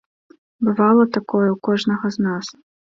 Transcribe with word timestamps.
Бывала 0.69 1.03
такое 1.19 1.45
ў 1.51 1.57
кожнага 1.71 2.07
з 2.19 2.29
нас. 2.31 2.45